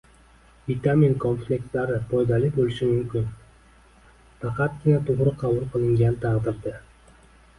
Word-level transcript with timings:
Vitamin 0.69 1.11
komplekslari 1.23 1.97
foydali 2.13 2.49
bo‘lishi 2.55 2.87
mumkin, 2.93 3.27
faqatgina 4.45 5.03
to‘g‘ri 5.11 5.35
qabul 5.43 5.67
qilingan 5.75 6.17
taqdirda 6.25 6.73